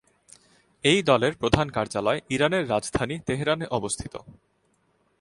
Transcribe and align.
এই 0.83 0.99
দলের 1.03 1.33
প্রধান 1.35 1.67
কার্যালয় 1.69 2.19
ইরানের 2.29 2.63
রাজধানী 2.69 3.15
তেহরানে 3.19 3.65
অবস্থিত। 3.71 4.13